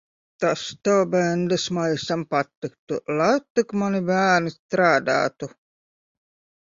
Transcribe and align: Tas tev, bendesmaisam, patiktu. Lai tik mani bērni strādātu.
Tas 0.43 0.61
tev, 0.87 1.01
bendesmaisam, 1.15 2.23
patiktu. 2.31 2.99
Lai 3.19 3.37
tik 3.59 3.75
mani 3.83 4.01
bērni 4.11 4.55
strādātu. 4.59 5.55